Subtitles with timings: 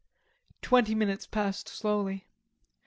[0.63, 2.25] Twenty minutes passed slowly.